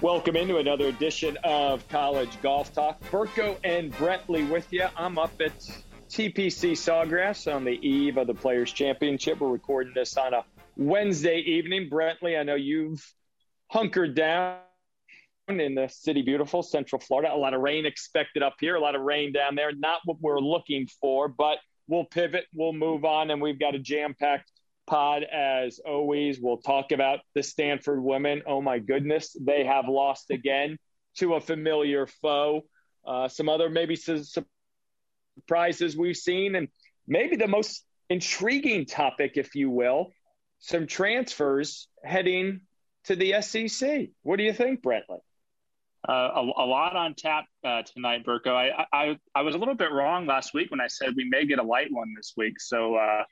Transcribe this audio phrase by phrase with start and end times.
[0.00, 3.02] Welcome into another edition of College Golf Talk.
[3.10, 4.86] Burko and Brentley with you.
[4.96, 5.58] I'm up at
[6.08, 9.40] TPC Sawgrass on the eve of the Players Championship.
[9.40, 10.44] We're recording this on a
[10.76, 11.90] Wednesday evening.
[11.90, 13.04] Brentley, I know you've
[13.72, 14.58] hunkered down
[15.48, 18.94] in the city beautiful central florida a lot of rain expected up here a lot
[18.94, 23.30] of rain down there not what we're looking for but we'll pivot we'll move on
[23.30, 24.50] and we've got a jam-packed
[24.88, 26.40] pod as always.
[26.40, 28.42] We'll talk about the stanford women.
[28.46, 30.78] Oh my goodness they have lost again
[31.18, 32.62] to a familiar foe.
[33.06, 34.36] Uh, some other maybe surprises
[35.96, 36.68] we've seen and
[37.06, 40.10] maybe the most intriguing topic if you will
[40.60, 42.60] some transfers heading
[43.04, 45.20] to the sec what do you think brentley?
[46.08, 48.54] Uh, a, a, lot on tap uh, tonight, Burko.
[48.54, 51.44] I, I I was a little bit wrong last week when I said we may
[51.44, 52.60] get a light one this week.
[52.60, 53.24] So uh,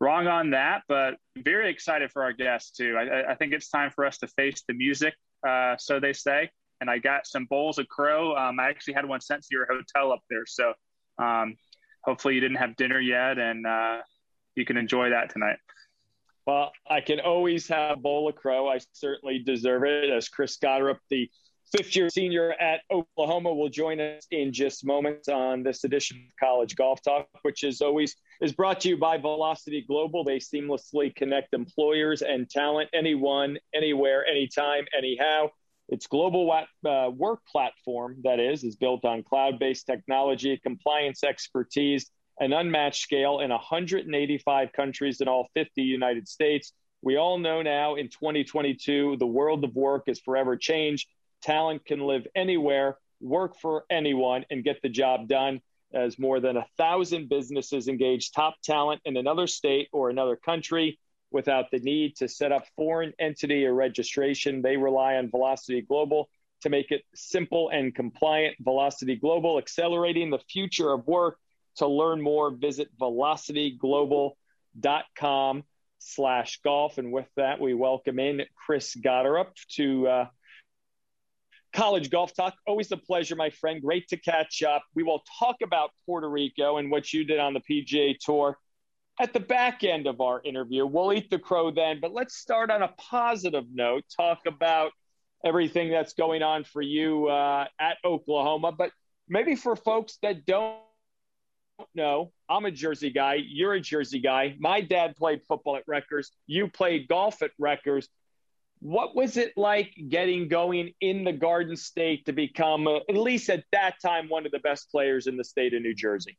[0.00, 2.96] wrong on that, but very excited for our guests too.
[2.96, 5.14] I, I think it's time for us to face the music,
[5.46, 6.50] uh, so they say.
[6.80, 8.34] And I got some bowls of crow.
[8.34, 10.72] Um, I actually had one sent to your hotel up there, so
[11.18, 11.56] um,
[12.02, 13.98] hopefully you didn't have dinner yet, and uh,
[14.54, 15.58] you can enjoy that tonight.
[16.46, 18.68] Well, I can always have a bowl of crow.
[18.68, 20.10] I certainly deserve it.
[20.10, 21.30] As Chris Gotterup, the
[21.70, 26.48] fifth year senior at Oklahoma will join us in just moments on this edition of
[26.48, 30.24] College Golf Talk, which is always is brought to you by Velocity Global.
[30.24, 35.50] They seamlessly connect employers and talent anyone, anywhere, anytime, anyhow.
[35.88, 42.10] Its global uh, work platform, that is, is built on cloud based technology, compliance expertise,
[42.38, 46.72] and unmatched scale in 185 countries in all 50 United States.
[47.02, 51.08] We all know now in 2022, the world of work is forever changed
[51.42, 55.60] Talent can live anywhere, work for anyone, and get the job done.
[55.92, 60.98] As more than a thousand businesses engage top talent in another state or another country
[61.32, 66.28] without the need to set up foreign entity or registration, they rely on Velocity Global
[66.62, 68.56] to make it simple and compliant.
[68.60, 71.38] Velocity Global, accelerating the future of work.
[71.76, 75.64] To learn more, visit velocityglobal.com
[75.98, 76.98] slash golf.
[76.98, 80.26] And with that, we welcome in Chris Gotterup to uh,
[81.72, 82.54] College Golf Talk.
[82.66, 83.80] Always a pleasure, my friend.
[83.80, 84.82] Great to catch up.
[84.94, 88.58] We will talk about Puerto Rico and what you did on the PGA Tour
[89.20, 90.86] at the back end of our interview.
[90.86, 94.04] We'll eat the crow then, but let's start on a positive note.
[94.16, 94.92] Talk about
[95.44, 98.72] everything that's going on for you uh, at Oklahoma.
[98.72, 98.90] But
[99.28, 100.78] maybe for folks that don't
[101.94, 103.38] know, I'm a Jersey guy.
[103.46, 104.56] You're a Jersey guy.
[104.58, 106.30] My dad played football at Rutgers.
[106.46, 108.08] You played golf at Rutgers.
[108.80, 113.50] What was it like getting going in the Garden State to become, uh, at least
[113.50, 116.38] at that time, one of the best players in the state of New Jersey?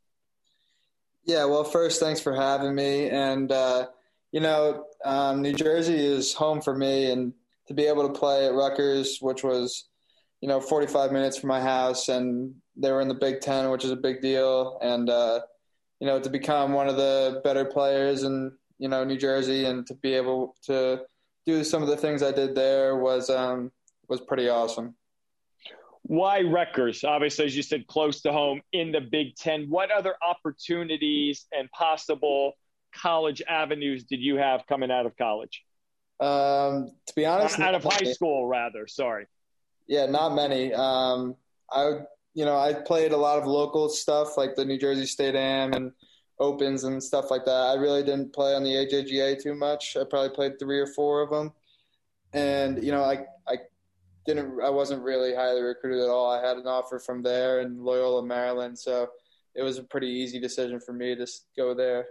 [1.24, 3.08] Yeah, well, first, thanks for having me.
[3.08, 3.86] And, uh,
[4.32, 7.12] you know, um, New Jersey is home for me.
[7.12, 7.32] And
[7.68, 9.88] to be able to play at Rutgers, which was,
[10.40, 13.84] you know, 45 minutes from my house, and they were in the Big Ten, which
[13.84, 14.78] is a big deal.
[14.82, 15.40] And, uh,
[16.00, 19.86] you know, to become one of the better players in, you know, New Jersey and
[19.86, 21.02] to be able to
[21.46, 23.72] do some of the things I did there was um,
[24.08, 24.94] was pretty awesome.
[26.02, 27.04] Why Rutgers?
[27.04, 29.66] Obviously, as you said, close to home in the Big Ten.
[29.68, 32.54] What other opportunities and possible
[32.94, 35.62] college avenues did you have coming out of college?
[36.20, 38.86] Um, to be honest, out of high school, rather.
[38.86, 39.26] Sorry.
[39.86, 40.72] Yeah, not many.
[40.72, 41.36] Um,
[41.70, 42.00] I,
[42.34, 45.72] you know, I played a lot of local stuff like the New Jersey State Am
[45.72, 45.92] and
[46.38, 47.50] opens and stuff like that.
[47.50, 49.96] I really didn't play on the AJGA too much.
[49.96, 51.52] I probably played three or four of them,
[52.32, 53.56] and you know, I I
[54.26, 56.30] didn't I wasn't really highly recruited at all.
[56.30, 59.08] I had an offer from there in Loyola, Maryland, so
[59.54, 61.26] it was a pretty easy decision for me to
[61.56, 62.06] go there.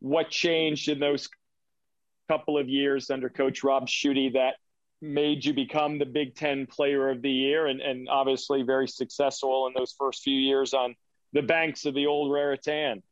[0.00, 1.28] What changed in those
[2.28, 4.54] couple of years under Coach Rob Shutte that
[5.00, 9.66] made you become the Big Ten Player of the Year, and, and obviously very successful
[9.66, 10.94] in those first few years on
[11.32, 13.02] the banks of the old Raritan?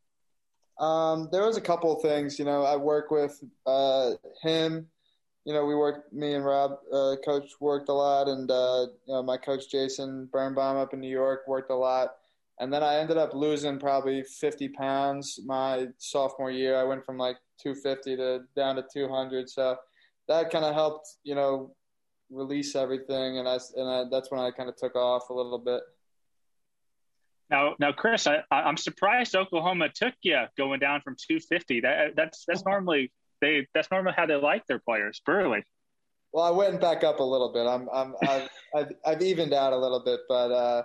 [0.79, 2.39] Um, there was a couple of things.
[2.39, 4.13] You know, I work with uh,
[4.43, 4.89] him.
[5.45, 6.13] You know, we worked.
[6.13, 10.29] Me and Rob, uh, coach, worked a lot, and uh, you know, my coach Jason
[10.33, 12.17] Birnbaum up in New York worked a lot.
[12.59, 16.77] And then I ended up losing probably 50 pounds my sophomore year.
[16.77, 19.51] I went from like 250 to down to 200.
[19.51, 19.77] So
[20.29, 21.75] that kind of helped, you know,
[22.31, 23.39] release everything.
[23.39, 25.83] And I, and I, that's when I kind of took off a little bit.
[27.51, 31.81] Now, now, Chris, I, I'm surprised Oklahoma took you going down from 250.
[31.81, 35.21] That that's that's normally they that's normally how they like their players.
[35.25, 35.63] Burley.
[36.33, 37.67] Well, I went back up a little bit.
[37.67, 40.83] I'm I'm I've, I've, I've evened out a little bit, but uh,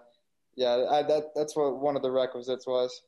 [0.56, 3.02] yeah, I, that that's what one of the requisites was.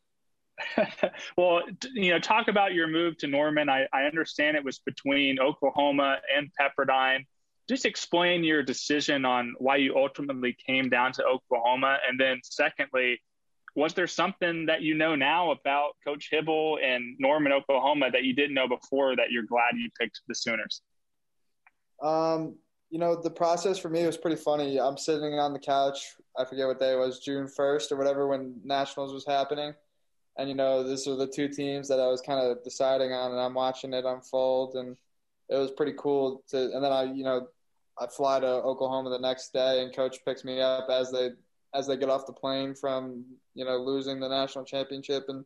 [1.37, 1.61] well,
[1.93, 3.69] you know, talk about your move to Norman.
[3.69, 7.25] I, I understand it was between Oklahoma and Pepperdine.
[7.67, 13.19] Just explain your decision on why you ultimately came down to Oklahoma, and then secondly,
[13.75, 18.33] was there something that you know now about Coach Hybl and Norman, Oklahoma, that you
[18.33, 20.81] didn't know before that you're glad you picked the Sooners?
[22.01, 22.55] Um,
[22.89, 24.79] you know, the process for me was pretty funny.
[24.79, 26.13] I'm sitting on the couch.
[26.37, 29.73] I forget what day it was, June 1st or whatever, when Nationals was happening.
[30.37, 33.31] And, you know, these are the two teams that I was kind of deciding on,
[33.31, 34.75] and I'm watching it unfold.
[34.75, 34.95] And
[35.49, 37.47] it was pretty cool to, and then I, you know,
[37.99, 41.31] I fly to Oklahoma the next day, and coach picks me up as they
[41.73, 43.25] as they get off the plane from
[43.55, 45.45] you know losing the national championship, and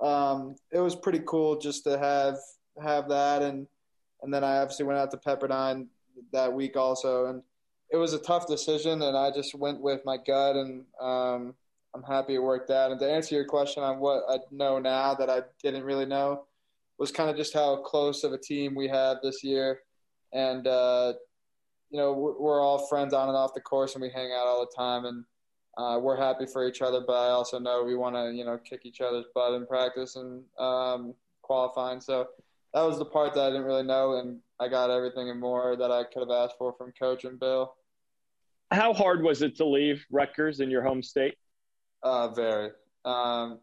[0.00, 2.36] um, it was pretty cool just to have
[2.82, 3.66] have that, and
[4.22, 5.86] and then I obviously went out to Pepperdine
[6.32, 7.42] that week also, and
[7.90, 11.54] it was a tough decision, and I just went with my gut, and um,
[11.94, 12.90] I'm happy it worked out.
[12.90, 16.44] And to answer your question on what I know now that I didn't really know
[16.98, 19.80] was kind of just how close of a team we have this year,
[20.32, 21.14] and uh,
[21.90, 24.60] you know we're all friends on and off the course, and we hang out all
[24.60, 25.24] the time, and
[25.78, 28.58] uh, we're happy for each other, but I also know we want to, you know,
[28.58, 32.00] kick each other's butt in practice and um, qualifying.
[32.00, 32.26] So
[32.74, 35.76] that was the part that I didn't really know, and I got everything and more
[35.76, 37.68] that I could have asked for from Coach Hybl.
[38.72, 41.36] How hard was it to leave Rutgers in your home state?
[42.02, 42.70] Uh, very.
[43.04, 43.60] Um,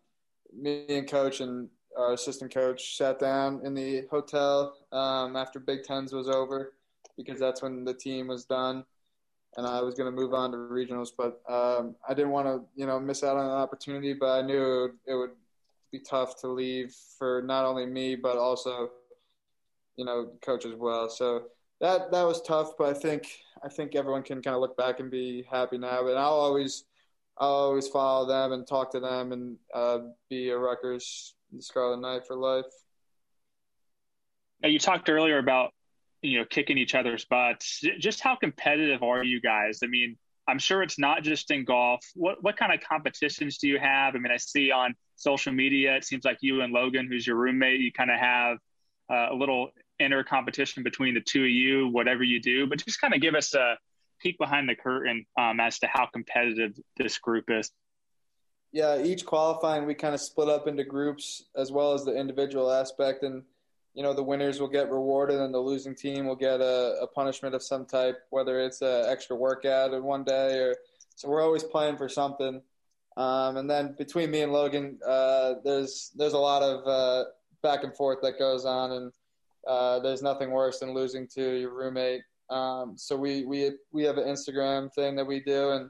[0.57, 1.67] me and Coach and
[1.97, 6.73] our assistant coach sat down in the hotel um, after Big Tens was over
[7.17, 8.85] because that's when the team was done
[9.57, 12.61] and I was going to move on to regionals, but um, I didn't want to,
[12.75, 14.13] you know, miss out on an opportunity.
[14.13, 15.31] But I knew it would, it would,
[15.91, 18.89] be tough to leave for not only me, but also,
[19.95, 21.09] you know, coach as well.
[21.09, 21.43] So
[21.79, 23.27] that that was tough, but I think
[23.63, 26.03] I think everyone can kind of look back and be happy now.
[26.03, 26.85] But I'll always
[27.37, 29.99] I'll always follow them and talk to them and uh,
[30.29, 32.65] be a Rutgers Scarlet Knight for life.
[34.61, 35.73] Now you talked earlier about
[36.27, 37.83] you know, kicking each other's butts.
[37.99, 39.79] Just how competitive are you guys?
[39.83, 40.17] I mean,
[40.47, 42.05] I'm sure it's not just in golf.
[42.15, 44.15] What what kind of competitions do you have?
[44.15, 47.37] I mean, I see on social media, it seems like you and Logan, who's your
[47.37, 48.57] roommate, you kind of have
[49.09, 49.69] uh, a little
[49.99, 52.67] inner competition between the two of you, whatever you do.
[52.67, 53.77] But just kind of give us a
[54.19, 57.71] peek behind the curtain um, as to how competitive this group is.
[58.71, 62.69] Yeah, each qualifying, we kind of split up into groups as well as the individual
[62.69, 63.23] aspect.
[63.23, 63.43] And
[63.95, 67.07] you know the winners will get rewarded and the losing team will get a, a
[67.07, 70.75] punishment of some type, whether it's an extra workout in one day or
[71.15, 71.29] so.
[71.29, 72.61] We're always playing for something.
[73.15, 77.29] Um, and then between me and Logan, uh, there's there's a lot of uh,
[77.63, 79.11] back and forth that goes on, and
[79.65, 82.23] uh, there's nothing worse than losing to your roommate.
[82.49, 85.89] Um, so we we we have an Instagram thing that we do, and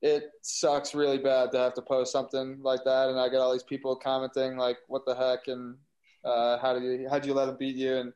[0.00, 3.10] it sucks really bad to have to post something like that.
[3.10, 5.76] And I get all these people commenting like, "What the heck?" and
[6.24, 7.96] uh, how do you how do you let him beat you?
[7.96, 8.12] And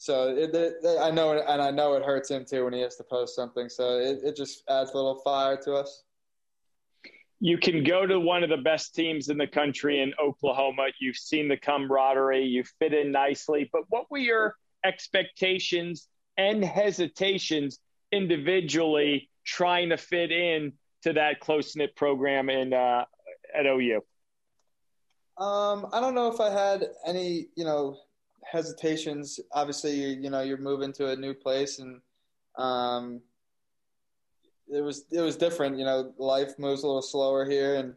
[0.00, 2.96] so it, it, I know, and I know it hurts him too when he has
[2.96, 3.68] to post something.
[3.68, 6.04] So it, it just adds a little fire to us.
[7.38, 10.86] You can go to one of the best teams in the country in Oklahoma.
[11.00, 12.44] You've seen the camaraderie.
[12.44, 13.68] You fit in nicely.
[13.70, 17.78] But what were your expectations and hesitations
[18.10, 23.04] individually trying to fit in to that close knit program in uh,
[23.54, 24.00] at OU?
[25.40, 27.96] Um, I don't know if I had any, you know,
[28.44, 29.40] hesitations.
[29.52, 32.00] Obviously, you, you know, you're moving to a new place, and
[32.58, 33.22] um,
[34.68, 35.78] it was it was different.
[35.78, 37.94] You know, life moves a little slower here, and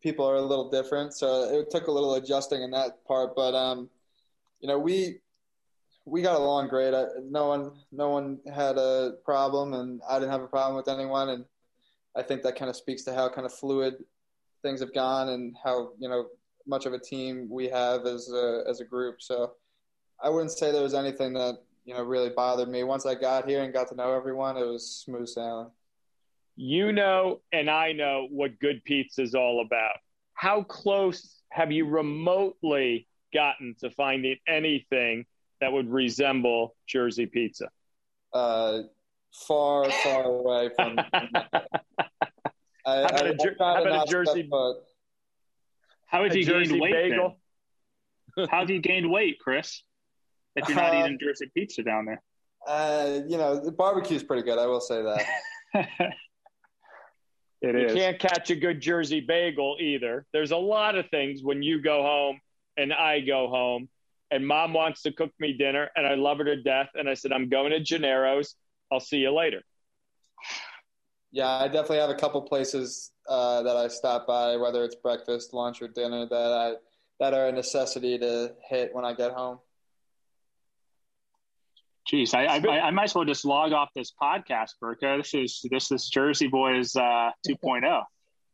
[0.00, 1.12] people are a little different.
[1.12, 3.36] So it took a little adjusting in that part.
[3.36, 3.90] But um,
[4.60, 5.18] you know, we
[6.06, 6.94] we got along great.
[6.94, 10.88] I, no one no one had a problem, and I didn't have a problem with
[10.88, 11.28] anyone.
[11.28, 11.44] And
[12.16, 13.96] I think that kind of speaks to how kind of fluid
[14.62, 16.28] things have gone, and how you know
[16.70, 19.16] much of a team we have as a, as a group.
[19.20, 19.52] So
[20.22, 22.84] I wouldn't say there was anything that you know really bothered me.
[22.84, 25.70] Once I got here and got to know everyone, it was smooth sailing.
[26.56, 29.96] You know, and I know what good pizza is all about.
[30.34, 35.26] how close have you remotely gotten to finding anything
[35.60, 37.68] that would resemble Jersey pizza?
[38.32, 38.82] Uh,
[39.46, 40.98] far, far away from.
[42.86, 44.48] I, I, a, jer- how about a Jersey?
[46.10, 46.92] How have you Jersey gained weight?
[46.92, 47.36] bagel?
[48.50, 49.82] How have you gained weight, Chris?
[50.56, 52.22] If you're not Uh, eating Jersey pizza down there.
[52.66, 54.58] Uh, you know, the barbecue's pretty good.
[54.58, 55.26] I will say that.
[57.62, 57.94] it You is.
[57.94, 60.26] can't catch a good Jersey bagel either.
[60.32, 62.40] There's a lot of things when you go home
[62.76, 63.88] and I go home
[64.30, 66.90] and mom wants to cook me dinner and I love her to death.
[66.94, 68.54] And I said, I'm going to Gennaro's.
[68.92, 69.62] I'll see you later.
[71.32, 75.54] Yeah, I definitely have a couple places uh, that I stop by, whether it's breakfast,
[75.54, 76.72] lunch, or dinner, that I
[77.20, 79.58] that are a necessity to hit when I get home.
[82.10, 85.18] Jeez, I, I I might as well just log off this podcast, Burko.
[85.18, 88.02] This is this is Jersey Boys uh, 2.0.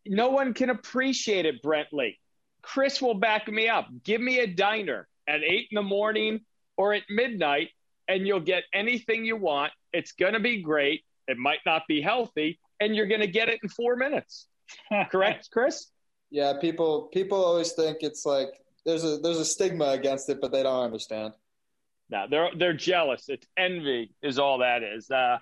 [0.06, 2.18] No one can appreciate it, Brentley.
[2.60, 3.86] Chris will back me up.
[4.04, 6.40] Give me a diner at eight in the morning
[6.76, 7.70] or at midnight,
[8.08, 9.72] and you'll get anything you want.
[9.92, 11.04] It's going to be great.
[11.28, 14.46] It might not be healthy, and you're going to get it in four minutes.
[15.10, 15.86] Correct, Chris?
[16.30, 18.48] Yeah, people people always think it's like
[18.84, 21.32] there's a there's a stigma against it, but they don't understand.
[22.10, 23.24] No, they're they're jealous.
[23.28, 25.10] It's envy, is all that is.
[25.10, 25.38] Uh,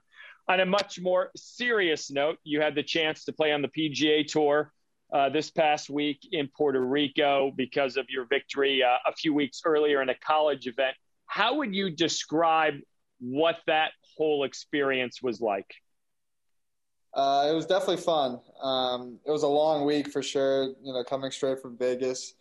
[0.48, 4.26] on a much more serious note, you had the chance to play on the PGA
[4.26, 4.72] Tour
[5.12, 9.62] uh, this past week in Puerto Rico because of your victory uh, a few weeks
[9.64, 10.96] earlier in a college event.
[11.26, 12.74] How would you describe
[13.20, 15.74] what that whole experience was like?
[17.14, 18.40] Uh, it was definitely fun.
[18.60, 20.74] Um, it was a long week for sure.
[20.82, 22.34] You know, coming straight from Vegas,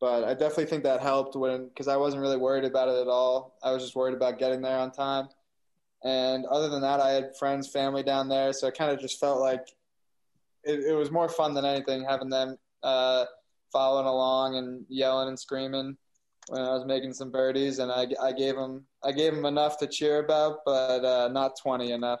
[0.00, 3.08] but I definitely think that helped when because I wasn't really worried about it at
[3.08, 3.58] all.
[3.62, 5.28] I was just worried about getting there on time.
[6.02, 9.18] And other than that, I had friends, family down there, so it kind of just
[9.18, 9.66] felt like
[10.62, 13.24] it, it was more fun than anything having them uh,
[13.72, 15.96] following along and yelling and screaming
[16.48, 17.78] when I was making some birdies.
[17.78, 21.58] And I, I gave them I gave them enough to cheer about, but uh, not
[21.62, 22.20] twenty enough.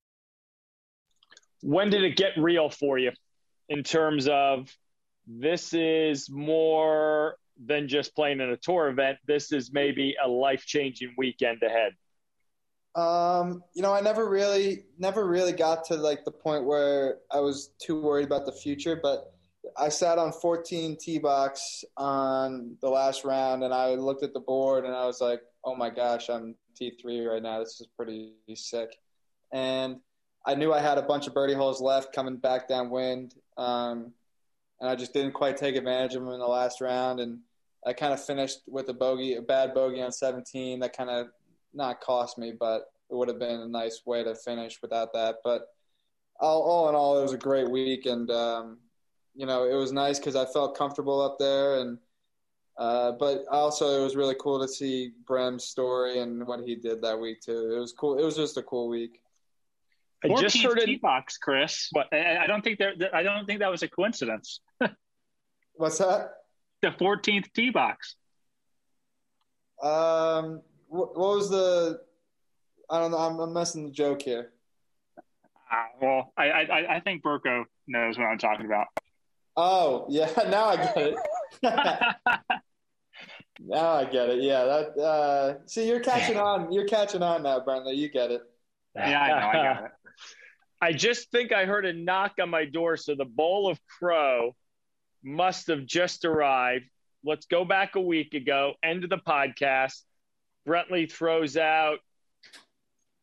[1.61, 3.11] When did it get real for you
[3.69, 4.75] in terms of
[5.27, 11.13] this is more than just playing in a tour event this is maybe a life-changing
[11.17, 11.93] weekend ahead
[12.95, 17.39] Um, you know, I never really, never really got to like the point where I
[17.39, 18.99] was too worried about the future.
[19.01, 19.33] But
[19.77, 24.41] I sat on 14 tee box on the last round, and I looked at the
[24.41, 27.59] board, and I was like, "Oh my gosh, I'm T3 right now.
[27.59, 28.89] This is pretty sick."
[29.53, 30.01] And
[30.45, 34.11] I knew I had a bunch of birdie holes left coming back downwind, um,
[34.79, 37.19] and I just didn't quite take advantage of them in the last round.
[37.19, 37.39] And
[37.85, 40.79] I kind of finished with a bogey, a bad bogey on 17.
[40.79, 41.27] That kind of
[41.73, 45.37] not cost me, but it would have been a nice way to finish without that.
[45.43, 45.67] But
[46.39, 48.79] all, all in all, it was a great week, and um,
[49.35, 51.99] you know, it was nice because I felt comfortable up there, and
[52.77, 57.01] uh, but also it was really cool to see Brehm's story and what he did
[57.01, 57.73] that week too.
[57.75, 58.17] It was cool.
[58.17, 59.21] It was just a cool week.
[60.23, 61.89] I just 14th heard tee box, Chris.
[61.91, 62.07] What?
[62.11, 62.93] I, I don't think there.
[63.13, 64.61] I don't think that was a coincidence.
[65.73, 66.33] What's that?
[66.81, 68.15] The 14th tee box.
[69.81, 72.01] Um, what, what was the?
[72.89, 73.17] I don't know.
[73.17, 74.51] I'm, I'm messing the joke here.
[75.71, 78.87] Ah, well, I, I I think Burko knows what I'm talking about.
[79.55, 81.15] Oh yeah, now I get it.
[83.59, 84.43] now I get it.
[84.43, 85.01] Yeah, that.
[85.01, 86.71] Uh, see, you're catching on.
[86.71, 87.95] You're catching on now, Brentley.
[87.95, 88.41] You get it.
[88.95, 89.47] Yeah, I know.
[89.47, 89.91] I got it.
[90.81, 92.97] I just think I heard a knock on my door.
[92.97, 94.55] So the bowl of crow
[95.23, 96.85] must have just arrived.
[97.23, 100.01] Let's go back a week ago, end of the podcast.
[100.67, 101.99] Brentley throws out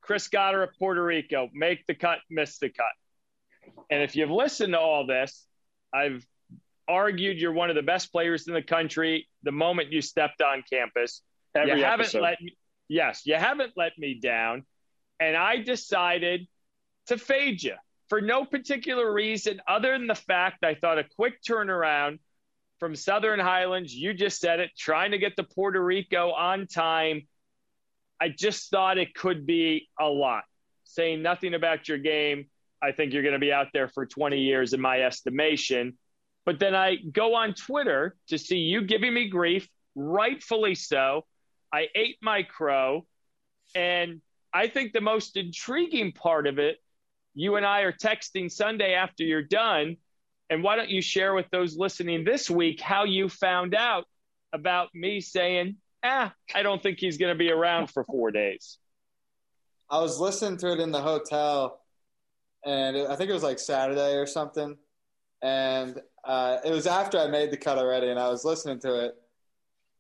[0.00, 2.87] Chris Gotterup of Puerto Rico, make the cut, miss the cut.
[3.91, 5.45] And if you've listened to all this,
[5.93, 6.25] I've
[6.88, 10.62] argued you're one of the best players in the country the moment you stepped on
[10.73, 11.23] campus.
[11.55, 12.23] Every you haven't episode.
[12.23, 12.57] let me,
[12.88, 14.65] yes, you haven't let me down.
[15.21, 16.47] And I decided
[17.09, 17.75] to fade you
[18.09, 22.19] for no particular reason other than the fact I thought a quick turnaround
[22.79, 27.27] from Southern Highlands, you just said it, trying to get to Puerto Rico on time.
[28.21, 30.45] I just thought it could be a lot.
[30.85, 32.47] Saying nothing about your game,
[32.83, 35.99] I think you're going to be out there for 20 years in my estimation.
[36.47, 41.27] But then I go on Twitter to see you giving me grief, rightfully so.
[41.73, 43.07] I ate my crow.
[43.75, 44.23] And
[44.53, 46.79] I think the most intriguing part of it,
[47.38, 49.97] you and I are texting Sunday after you're done.
[50.50, 54.07] And why don't you share with those listening this week how you found out
[54.52, 58.78] about me saying, ah, I don't think he's going to be around for four days?
[59.88, 61.80] I was listening to it in the hotel,
[62.66, 64.76] and I think it was like Saturday or something.
[65.40, 69.07] And uh, it was after I made the cut already, and I was listening to
[69.07, 69.14] it,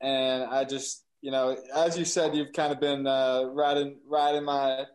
[0.00, 4.44] and I just, you know, as you said, you've kind of been uh, riding riding
[4.44, 4.86] my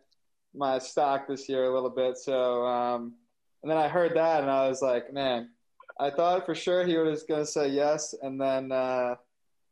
[0.54, 2.16] my stock this year a little bit.
[2.16, 3.14] So, um,
[3.62, 5.50] and then I heard that, and I was like, man,
[5.98, 9.14] I thought for sure he was going to say yes, and then uh,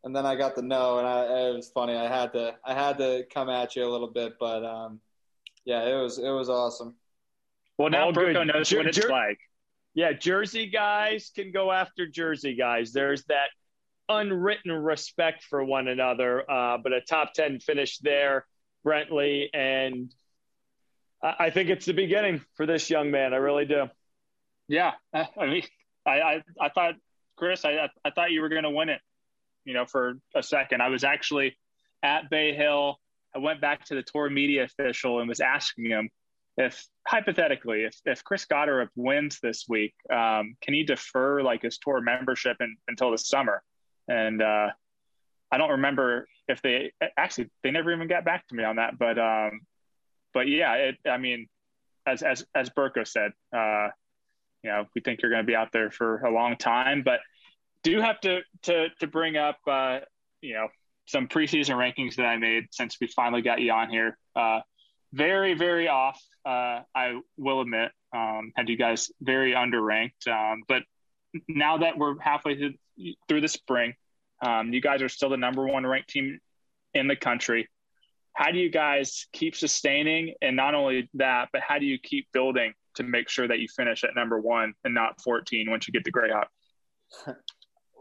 [0.05, 1.95] and then I got the no, and I, it was funny.
[1.95, 5.01] I had to I had to come at you a little bit, but um,
[5.65, 6.95] yeah, it was it was awesome.
[7.79, 9.39] Well, now All Burko knows Jer- what it's Jer- like.
[9.95, 12.93] Yeah, Jersey guys can go after Jersey guys.
[12.93, 13.49] There's that
[14.09, 16.51] unwritten respect for one another.
[16.51, 18.47] Uh, but a top ten finish there,
[18.87, 20.13] Brentley, and
[21.23, 23.33] I, think it's the beginning for this young man.
[23.33, 23.89] I really do.
[24.69, 25.63] Yeah, I mean,
[26.05, 26.95] I I, I thought
[27.37, 29.01] Chris, I I thought you were going to win it.
[29.65, 31.57] You know, for a second, I was actually
[32.03, 32.99] at Bay Hill
[33.35, 36.11] I went back to the tour media official and was asking him
[36.59, 41.79] if hypothetically, if, if Chris Gotterup wins this week, um, can he defer like his
[41.79, 43.63] tour membership in, until the summer?
[44.07, 44.69] And uh,
[45.51, 48.99] I don't remember if they actually they never even got back to me on that.
[48.99, 49.61] But um,
[50.35, 51.49] but yeah, it, I mean,
[52.07, 53.89] as as as Burko said, uh,
[54.63, 57.21] you know, we think you're going to be out there for a long time, but
[57.83, 60.01] do have to to to bring up, uh,
[60.41, 60.69] you know,
[61.07, 64.17] some preseason rankings that I made since we finally got you on here.
[64.35, 64.61] Uh,
[65.13, 66.21] very, very off.
[66.45, 70.27] Uh, I will admit, um, had you guys very underranked.
[70.27, 70.83] Um, but
[71.49, 72.75] now that we're halfway through,
[73.29, 73.95] through the spring,
[74.41, 76.41] um, you guys are still the number one ranked team
[76.95, 77.69] in the country.
[78.35, 80.35] How do you guys keep sustaining?
[80.41, 83.69] And not only that, but how do you keep building to make sure that you
[83.69, 86.47] finish at number one and not 14 once you get to Grayhawk?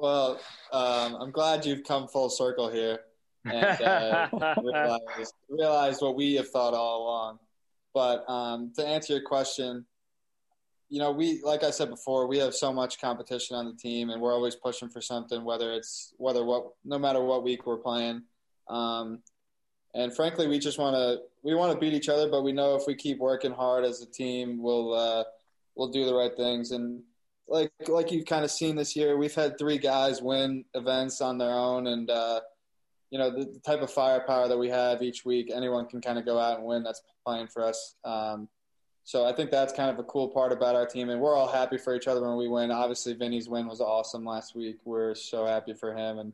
[0.02, 0.40] Well,
[0.74, 3.02] um, I'm glad you've come full circle here
[3.46, 4.30] and uh,
[4.64, 7.38] realized, realized what we have thought all along.
[7.94, 9.86] But um, to answer your question,
[10.90, 14.10] you know, we like I said before, we have so much competition on the team,
[14.10, 15.44] and we're always pushing for something.
[15.44, 18.24] Whether it's whether what, no matter what week we're playing,
[18.70, 19.20] um,
[19.94, 22.30] and frankly, we just want to we want to beat each other.
[22.30, 25.24] But we know if we keep working hard as a team, we'll uh,
[25.76, 26.72] we'll do the right things.
[26.72, 27.04] And
[27.48, 31.38] like like you've kind of seen this year, we've had three guys win events on
[31.38, 32.40] their own, and uh,
[33.10, 36.18] you know the, the, type of firepower that we have each week, anyone can kind
[36.18, 36.84] of go out and win.
[36.84, 37.96] That's playing for us.
[38.04, 38.48] Um,
[39.04, 41.52] so I think that's kind of a cool part about our team, and we're all
[41.52, 42.72] happy for each other when we win.
[42.72, 44.78] Obviously, Vinny's win was awesome last week.
[44.86, 46.34] We're so happy for him, and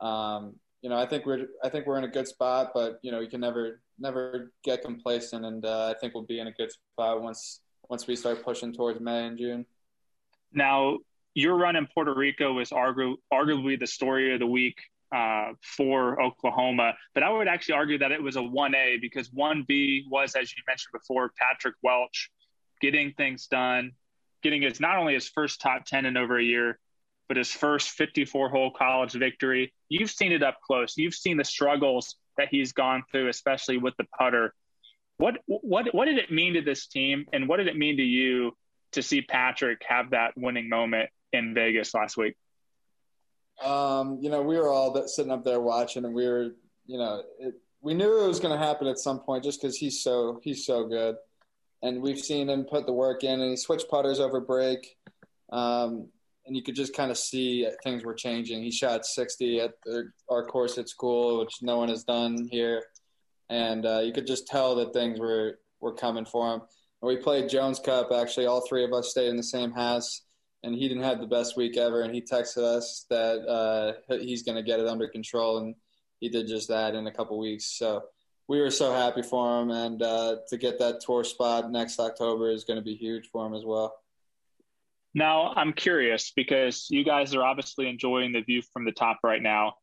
[0.00, 3.10] um, you know I think we're I think we're in a good spot, but you
[3.10, 6.52] know you can never never get complacent, and uh, I think we'll be in a
[6.52, 9.64] good spot once once we start pushing towards May and June.
[10.52, 10.98] Now,
[11.32, 14.76] your run in Puerto Rico was argu- arguably the story of the week
[15.10, 20.02] uh, for Oklahoma, but I would actually argue that it was a 1A because 1B
[20.10, 22.30] was, as you mentioned before, Patrick Welch
[22.80, 23.92] getting things done,
[24.42, 26.78] getting his not only his first top 10 in over a year,
[27.28, 29.72] but his first 54 hole college victory.
[29.88, 30.96] You've seen it up close.
[30.96, 34.54] You've seen the struggles that he's gone through, especially with the putter.
[35.18, 38.02] What what what did it mean to this team, and what did it mean to
[38.02, 38.56] you
[38.92, 42.34] to see Patrick have that winning moment in Vegas last week?
[43.62, 46.50] Um, you know, we were all sitting up there watching, and we were,
[46.86, 49.76] you know, it, we knew it was going to happen at some point, just because
[49.76, 51.16] he's so he's so good,
[51.82, 54.96] and we've seen him put the work in, and he switched putters over break,
[55.52, 56.08] um,
[56.46, 58.62] and you could just kind of see things were changing.
[58.62, 62.82] He shot 60 at the, our course at school, which no one has done here,
[63.48, 66.62] and uh, you could just tell that things were were coming for him
[67.02, 68.10] And we played Jones Cup.
[68.10, 70.22] Actually, all three of us stayed in the same house,
[70.62, 72.02] and he didn't have the best week ever.
[72.02, 75.74] And he texted us that uh, he's going to get it under control, and
[76.20, 77.78] he did just that in a couple weeks.
[77.78, 78.02] So
[78.48, 82.50] we were so happy for him, and uh, to get that tour spot next October
[82.50, 83.94] is going to be huge for him as well.
[85.14, 89.42] Now, I'm curious because you guys are obviously enjoying the view from the top right
[89.42, 89.74] now.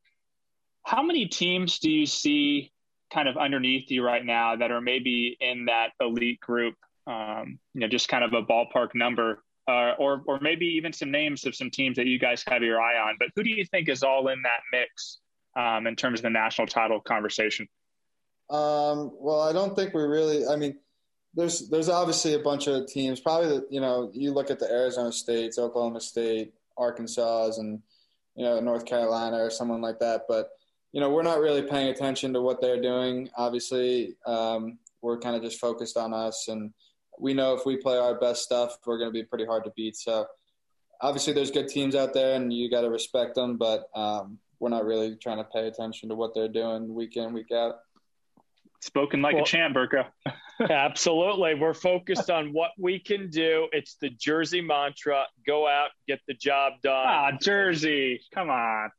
[0.84, 2.72] How many teams do you see
[3.14, 6.76] kind of underneath you right now that are maybe in that elite group
[7.08, 11.12] um, you know, just kind of a ballpark number, uh, or or maybe even some
[11.12, 13.16] names of some teams that you guys have your eye on.
[13.20, 15.20] But who do you think is all in that mix
[15.56, 17.68] um, in terms of the national title conversation?
[18.50, 20.46] Um, well, I don't think we really.
[20.48, 20.78] I mean,
[21.34, 23.20] there's there's obviously a bunch of teams.
[23.20, 27.82] Probably, the, you know, you look at the Arizona States, Oklahoma State, Arkansas and
[28.36, 30.24] you know North Carolina or someone like that.
[30.28, 30.50] But
[30.92, 33.30] you know we're not really paying attention to what they're doing.
[33.38, 36.74] Obviously, um, we're kind of just focused on us, and
[37.20, 39.72] we know if we play our best stuff, we're going to be pretty hard to
[39.76, 39.96] beat.
[39.96, 40.26] So
[41.00, 43.58] obviously, there's good teams out there, and you got to respect them.
[43.58, 47.34] But um, we're not really trying to pay attention to what they're doing week in
[47.34, 47.76] week out.
[48.82, 50.06] Spoken like well, a champ, Burko.
[50.70, 51.56] absolutely.
[51.56, 53.68] We're focused on what we can do.
[53.72, 57.06] It's the Jersey mantra go out, get the job done.
[57.08, 58.22] Ah, Jersey.
[58.34, 58.92] Come on.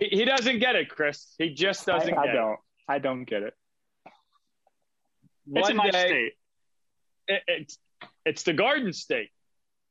[0.00, 1.34] he, he, doesn't get it, Chris.
[1.38, 2.52] He just doesn't I, I don't.
[2.52, 2.58] It.
[2.88, 3.54] I don't get it.
[5.46, 6.32] One it's in my day, state.
[7.28, 7.78] It, it's,
[8.24, 9.30] it's the Garden State.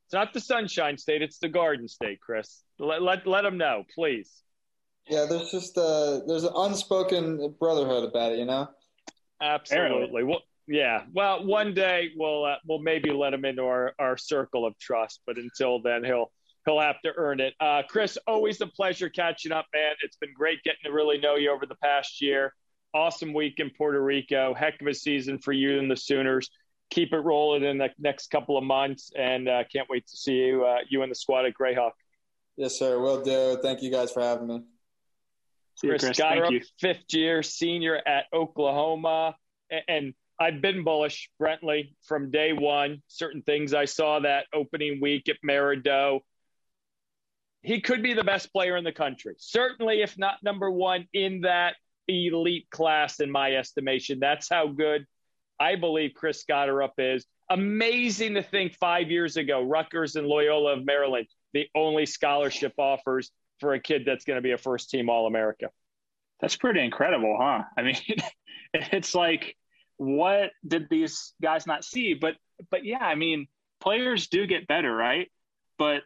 [0.06, 1.22] It's not the Sunshine State.
[1.22, 2.62] It's the Garden State, Chris.
[2.78, 4.42] Let, let, let them know, please.
[5.08, 8.68] Yeah, there's just uh, there's an unspoken brotherhood about it, you know.
[9.40, 10.22] Absolutely.
[10.24, 11.04] Well, yeah.
[11.12, 15.20] Well, one day we'll uh, we'll maybe let him into our, our circle of trust,
[15.26, 16.30] but until then, he'll
[16.66, 17.54] he'll have to earn it.
[17.58, 19.94] Uh, Chris, always a pleasure catching up, man.
[20.02, 22.54] It's been great getting to really know you over the past year.
[22.94, 24.54] Awesome week in Puerto Rico.
[24.54, 26.50] Heck of a season for you and the Sooners.
[26.90, 30.36] Keep it rolling in the next couple of months, and uh, can't wait to see
[30.36, 31.92] you uh, you and the squad at Grayhawk.
[32.56, 32.98] Yes, sir.
[32.98, 33.58] Will do.
[33.62, 34.62] Thank you guys for having me.
[35.80, 39.36] Chris, Chris Gotterup, fifth year senior at Oklahoma.
[39.86, 43.02] And I've been bullish, Brentley, from day one.
[43.08, 46.20] Certain things I saw that opening week at Maridoe.
[47.62, 49.34] He could be the best player in the country.
[49.38, 51.74] Certainly, if not number one in that
[52.06, 54.18] elite class, in my estimation.
[54.20, 55.06] That's how good
[55.60, 57.26] I believe Chris Gotterup is.
[57.50, 63.30] Amazing to think five years ago, Rutgers and Loyola of Maryland, the only scholarship offers
[63.58, 65.70] for a kid that's going to be a first team All America.
[66.40, 67.64] That's pretty incredible, huh?
[67.76, 67.96] I mean,
[68.74, 69.56] it's like,
[69.98, 72.14] what did these guys not see?
[72.14, 72.36] But,
[72.70, 73.46] but yeah, I mean,
[73.80, 75.30] players do get better, right?
[75.78, 76.02] But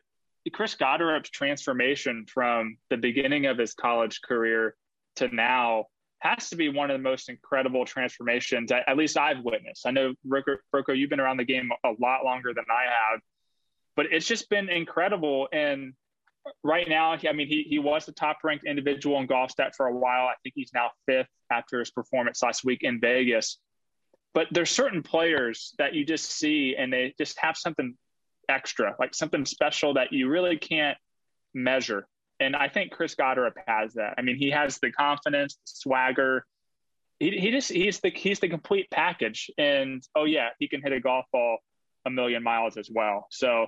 [0.52, 4.74] Chris Gotterup's transformation from the beginning of his college career
[5.16, 5.87] to now
[6.18, 9.87] has to be one of the most incredible transformations, at least I've witnessed.
[9.87, 13.20] I know, Burko, you've been around the game a lot longer than I have,
[13.96, 15.48] but it's just been incredible.
[15.52, 15.94] And
[16.62, 19.87] right now, I mean, he, he was the top ranked individual in golf stat for
[19.87, 20.26] a while.
[20.26, 23.59] I think he's now fifth after his performance last week in Vegas.
[24.35, 27.95] But there's certain players that you just see and they just have something
[28.49, 30.97] extra, like something special that you really can't
[31.55, 32.07] measure.
[32.40, 34.14] And I think Chris Gotterup has that.
[34.18, 36.45] I mean, he has the confidence, the swagger.
[37.21, 39.51] He, he just he's the he's the complete package.
[39.59, 41.59] And oh yeah, he can hit a golf ball
[42.05, 43.27] a million miles as well.
[43.31, 43.66] So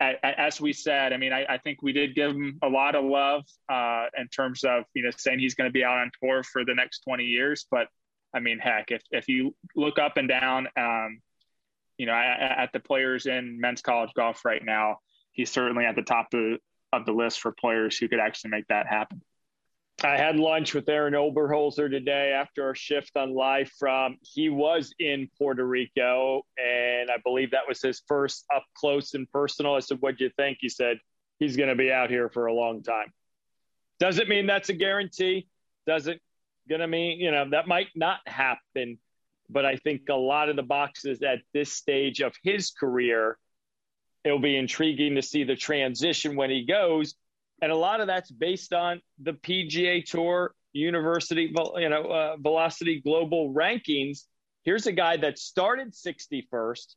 [0.00, 3.04] as we said, I mean, I, I, think we did give him a lot of
[3.04, 6.42] love uh, in terms of you know saying he's going to be out on tour
[6.42, 7.66] for the next 20 years.
[7.70, 7.88] But
[8.34, 11.20] I mean, heck, if if you look up and down, um,
[11.98, 14.98] you know, at, at the players in men's college golf right now,
[15.32, 16.58] he's certainly at the top of,
[16.92, 19.22] of the list for players who could actually make that happen.
[20.04, 24.16] I had lunch with Aaron Oberholser today after our shift on live from.
[24.22, 29.30] He was in Puerto Rico, and I believe that was his first up close and
[29.30, 29.74] personal.
[29.74, 30.98] I said, "What'd you think?" He said,
[31.38, 33.12] "He's going to be out here for a long time."
[34.00, 35.46] Doesn't mean that's a guarantee.
[35.86, 36.20] Doesn't
[36.68, 38.98] going to mean you know that might not happen.
[39.50, 43.36] But I think a lot of the boxes at this stage of his career,
[44.24, 47.14] it'll be intriguing to see the transition when he goes
[47.62, 53.00] and a lot of that's based on the PGA Tour University, you know, uh, Velocity
[53.00, 54.24] Global rankings.
[54.64, 56.96] Here's a guy that started 61st.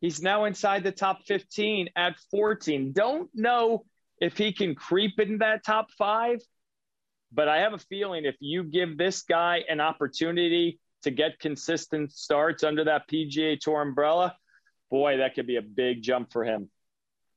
[0.00, 2.92] He's now inside the top 15 at 14.
[2.92, 3.86] Don't know
[4.20, 6.38] if he can creep in that top five,
[7.32, 12.12] but I have a feeling if you give this guy an opportunity to get consistent
[12.12, 14.36] starts under that PGA Tour umbrella,
[14.90, 16.70] boy, that could be a big jump for him.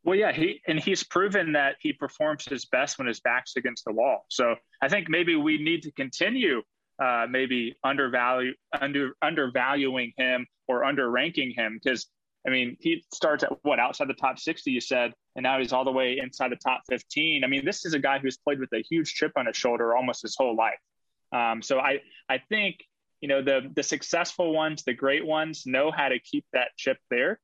[0.04, 3.86] Well, yeah, he and he's proven that he performs his best when his back's against
[3.86, 4.26] the wall.
[4.30, 6.64] So I think maybe we need to continue
[7.02, 12.08] uh, maybe undervalue under undervaluing him or underranking him because
[12.46, 15.74] I mean he starts at what outside the top sixty you said, and now he's
[15.74, 17.44] all the way inside the top fifteen.
[17.44, 19.96] I mean this is a guy who's played with a huge chip on his shoulder
[19.96, 20.80] almost his whole life.
[21.32, 22.84] Um, so I I think
[23.20, 26.98] you know the the successful ones, the great ones know how to keep that chip
[27.10, 27.40] there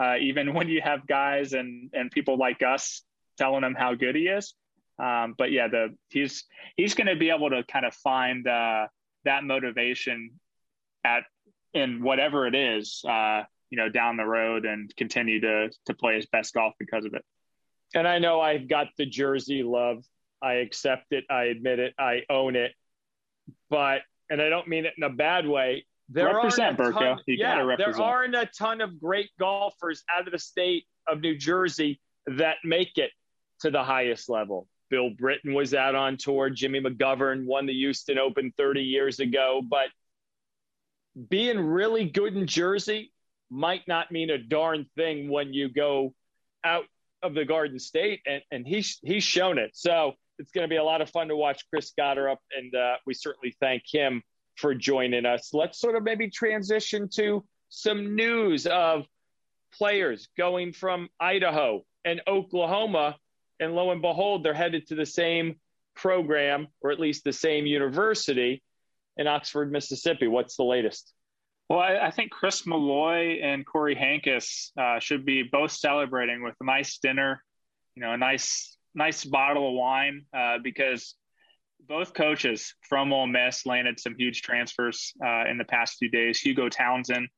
[0.00, 3.02] uh, even when you have guys and and people like us
[3.36, 4.54] telling him how good he is.
[4.98, 6.44] Um, but yeah, the he's
[6.76, 8.86] he's going to be able to kind of find uh,
[9.24, 10.32] that motivation
[11.04, 11.24] at
[11.72, 16.16] in whatever it is, uh, you know, down the road and continue to to play
[16.16, 17.24] his best golf because of it.
[17.94, 20.04] And I know I've got the jersey love.
[20.42, 21.24] I accept it.
[21.30, 21.94] I admit it.
[21.98, 22.72] I own it.
[23.68, 27.18] But and I don't mean it in a bad way there represent Burko.
[27.26, 31.36] You yeah, there aren't a ton of great golfers out of the state of New
[31.36, 33.12] Jersey that make it
[33.60, 34.66] to the highest level.
[34.90, 36.50] Bill Britton was out on tour.
[36.50, 39.62] Jimmy McGovern won the Houston Open 30 years ago.
[39.62, 39.86] But
[41.28, 43.12] being really good in Jersey
[43.50, 46.14] might not mean a darn thing when you go
[46.64, 46.84] out
[47.22, 49.72] of the Garden State, and, and he's he's shown it.
[49.74, 52.94] So it's going to be a lot of fun to watch Chris Gotterup, and uh,
[53.06, 54.22] we certainly thank him
[54.56, 55.50] for joining us.
[55.52, 59.06] Let's sort of maybe transition to some news of
[59.74, 63.16] players going from Idaho and Oklahoma,
[63.58, 65.56] and lo and behold, they're headed to the same
[65.94, 68.62] program, or at least the same university
[69.16, 70.26] in Oxford, Mississippi.
[70.26, 71.12] What's the latest?
[71.70, 76.56] Well, I, I, think Chris Malloy and Kory Henkes uh, should be both celebrating with
[76.60, 77.44] a nice dinner,
[77.94, 81.14] you know, a nice nice bottle of wine, uh, because
[81.86, 86.40] both coaches from Ole Miss landed some huge transfers uh, in the past few days.
[86.40, 87.28] Hugo Townsend,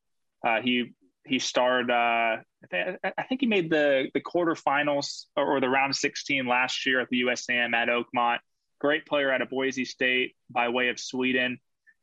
[0.43, 0.95] uh, he
[1.27, 1.91] he starred.
[1.91, 6.47] Uh, I, th- I, think he made the the quarterfinals or, or the round 16
[6.47, 8.39] last year at the USAM at Oakmont.
[8.81, 11.59] Great player out of Boise State by way of Sweden.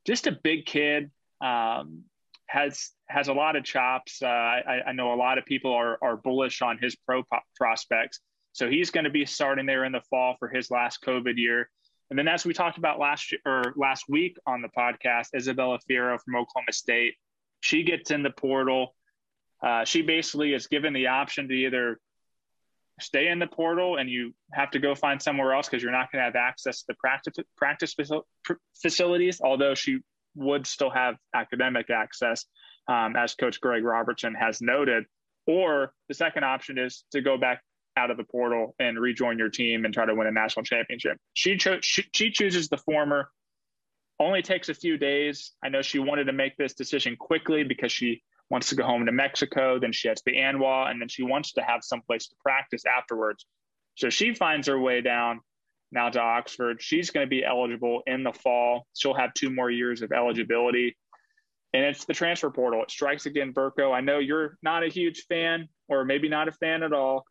[0.06, 1.10] Just a big kid.
[1.40, 2.04] Um,
[2.50, 4.20] has has a lot of chops.
[4.22, 7.22] Uh, I, I, know a lot of people are are bullish on his pro
[7.56, 8.18] prospects.
[8.52, 11.70] So he's going to be starting there in the fall for his last COVID year.
[12.10, 15.78] And then, as we talked about last year, or last week on the podcast, Isabella
[15.88, 17.14] Fierro from Oklahoma State,
[17.60, 18.96] she gets in the portal.
[19.62, 22.00] Uh, she basically is given the option to either
[22.98, 26.10] stay in the portal and you have to go find somewhere else because you're not
[26.10, 27.94] going to have access to the practice practice
[28.82, 29.40] facilities.
[29.40, 30.00] Although she
[30.40, 32.46] would still have academic access,
[32.88, 35.04] um, as Coach Greg Robertson has noted.
[35.46, 37.62] Or the second option is to go back
[37.96, 41.18] out of the portal and rejoin your team and try to win a national championship.
[41.34, 43.30] She, cho- she, she chooses the former.
[44.18, 45.52] Only takes a few days.
[45.64, 49.06] I know she wanted to make this decision quickly because she wants to go home
[49.06, 49.78] to Mexico.
[49.78, 52.82] Then she has the ANWA, and then she wants to have some place to practice
[52.86, 53.46] afterwards.
[53.96, 55.40] So she finds her way down
[55.92, 56.80] now to Oxford.
[56.80, 58.86] She's going to be eligible in the fall.
[58.96, 60.96] She'll have two more years of eligibility.
[61.72, 62.82] And it's the transfer portal.
[62.82, 63.92] It strikes again, Burko.
[63.92, 67.24] I know you're not a huge fan, or maybe not a fan at all.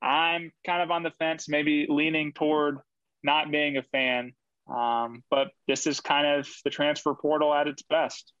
[0.00, 2.78] I'm kind of on the fence, maybe leaning toward
[3.22, 4.32] not being a fan.
[4.74, 8.32] Um, but this is kind of the transfer portal at its best.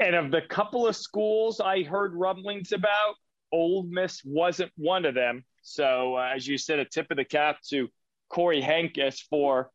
[0.00, 3.14] And of the couple of schools I heard rumblings about,
[3.52, 5.44] Ole Miss wasn't one of them.
[5.62, 7.88] So, uh, as you said, a tip of the cap to
[8.28, 9.70] Kory Henkes for,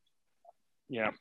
[0.90, 1.12] you know,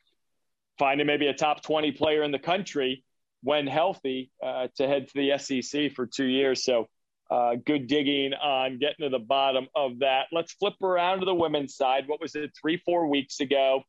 [0.79, 3.03] finding maybe a top 20 player in the country
[3.41, 6.63] when healthy uh, to head to the SEC for two years.
[6.63, 6.87] So
[7.29, 10.27] uh, good digging on getting to the bottom of that.
[10.31, 12.07] Let's flip around to the women's side.
[12.07, 13.83] What was it, three, four weeks ago?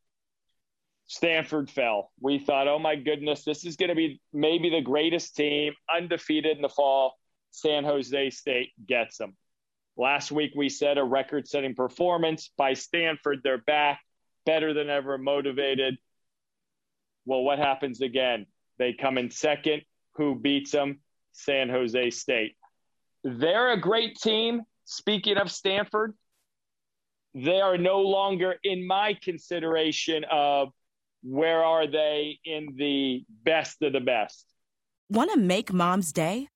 [1.06, 2.10] Stanford fell.
[2.20, 6.56] We thought, oh my goodness, this is going to be maybe the greatest team, undefeated
[6.56, 7.14] in the fall.
[7.50, 9.36] San Jose State gets them.
[9.96, 13.40] Last week, we said a record setting performance by Stanford.
[13.44, 14.00] They're back,
[14.44, 15.98] better than ever, motivated.
[17.26, 18.46] Well, what happens again?
[18.78, 19.82] They come in second.
[20.16, 21.00] Who beats them?
[21.32, 22.56] San Jose State.
[23.22, 24.62] They're a great team.
[24.84, 26.14] Speaking of Stanford,
[27.34, 30.68] they are no longer in my consideration of
[31.22, 34.44] where are they in the best of the best.
[35.08, 36.48] Want to make mom's day?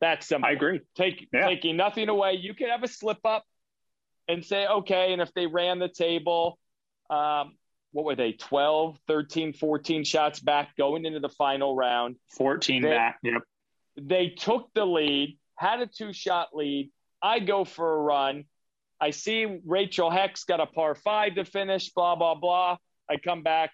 [0.00, 0.48] That's simple.
[0.48, 0.80] I agree.
[0.94, 1.46] Take, yeah.
[1.46, 2.34] Taking nothing away.
[2.34, 3.44] You could have a slip up
[4.28, 6.58] and say, okay, and if they ran the table,
[7.10, 7.54] um,
[7.92, 12.16] what were they, 12, 13, 14 shots back going into the final round?
[12.36, 13.42] 14 they, back, yep.
[13.96, 16.90] They took the lead, had a two shot lead.
[17.22, 18.44] I go for a run.
[19.00, 22.76] I see Rachel Heck's got a par five to finish, blah, blah, blah.
[23.08, 23.70] I come back.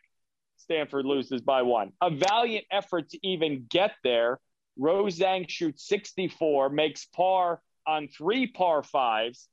[0.59, 1.93] Stanford loses by one.
[2.01, 4.39] A valiant effort to even get there
[4.77, 9.49] Rose shoots 64, makes par on three par fives.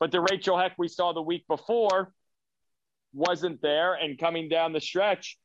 [0.00, 2.12] But the Rachel Heck we saw the week before
[3.12, 3.94] wasn't there.
[3.94, 5.38] And coming down the stretch,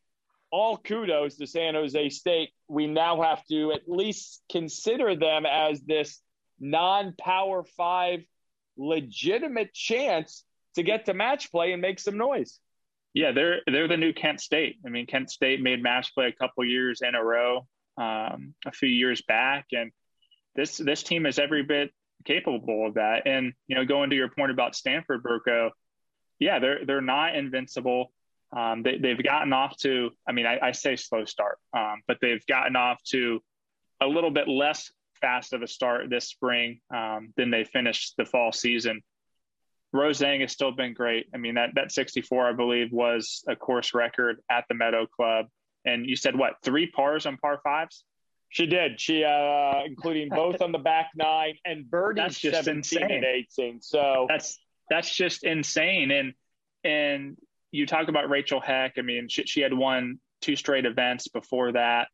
[0.51, 2.49] all kudos to San Jose State.
[2.67, 6.21] We now have to at least consider them as this
[6.59, 8.21] non power five
[8.77, 10.43] legitimate chance
[10.75, 12.59] to get to match play and make some noise.
[13.13, 14.77] Yeah, they're they're the new Kent State.
[14.85, 17.67] I mean, Kent State made match play a couple years in a row
[17.97, 19.91] um, a few years back, and
[20.55, 21.91] this this team is every bit
[22.25, 23.25] capable of that.
[23.25, 25.71] And you know, going to your point about Stanford, Burko,
[26.39, 28.11] yeah, they're they're not invincible.
[28.55, 32.17] Um, they, they've gotten off to, I mean, I, I say slow start, um, but
[32.21, 33.41] they've gotten off to
[34.01, 38.25] a little bit less fast of a start this spring um, than they finished the
[38.25, 39.01] fall season.
[39.93, 41.27] Rose Zhang has still been great.
[41.33, 45.47] I mean, that, that 64, I believe, was a course record at the Meadow Club.
[45.87, 48.03] And you said what, three pars on par fives?
[48.49, 48.99] She did.
[48.99, 53.11] She, uh, including both on the back nine and birdie that's just 17 insane.
[53.11, 53.81] and 18.
[53.81, 54.57] So that's
[54.89, 56.11] that's just insane.
[56.11, 56.33] And
[56.83, 57.37] and
[57.71, 58.93] you talk about Rachel Heck.
[58.97, 62.07] I mean, she, she had won two straight events before that,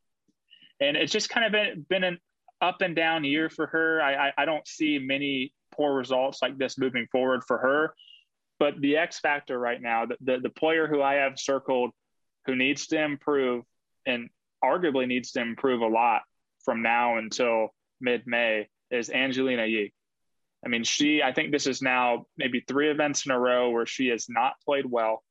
[0.79, 2.19] and it's just kind of been, been an
[2.61, 4.01] up and down year for her.
[4.01, 7.93] I, I, I don't see many poor results like this moving forward for her.
[8.59, 11.91] But the X factor right now, the, the, the player who I have circled
[12.45, 13.63] who needs to improve
[14.05, 14.29] and
[14.63, 16.21] arguably needs to improve a lot
[16.63, 19.93] from now until mid May is Angelina Yee.
[20.65, 23.85] I mean, she, I think this is now maybe three events in a row where
[23.85, 25.23] she has not played well.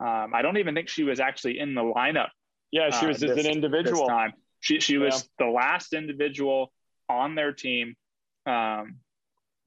[0.00, 2.28] Um, I don't even think she was actually in the lineup.
[2.72, 4.06] yeah, she uh, was as this- an individual.
[4.06, 4.32] Time.
[4.60, 6.70] She, she was the last individual
[7.08, 7.94] on their team,
[8.44, 8.96] um,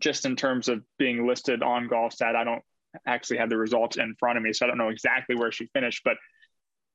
[0.01, 2.35] just in terms of being listed on GolfStat.
[2.35, 2.61] I don't
[3.07, 5.65] actually have the results in front of me, so I don't know exactly where she
[5.73, 6.17] finished, but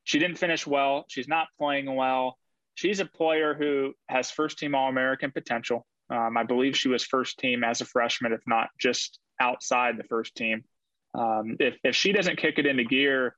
[0.09, 1.05] she didn't finish well.
[1.09, 2.39] She's not playing well.
[2.77, 5.87] She's a player who has first team All American potential.
[6.09, 10.05] Um, I believe she was first team as a freshman, if not just outside the
[10.05, 10.65] first team.
[11.13, 13.37] Um, if, if she doesn't kick it into gear,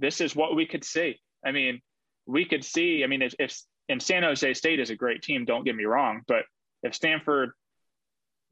[0.00, 1.20] this is what we could see.
[1.46, 1.80] I mean,
[2.26, 3.56] we could see, I mean, if, if
[3.88, 6.42] and San Jose State is a great team, don't get me wrong, but
[6.82, 7.52] if Stanford